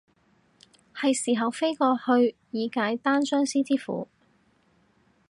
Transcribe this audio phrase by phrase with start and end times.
[0.95, 4.07] 係時候飛過去以解單相思之苦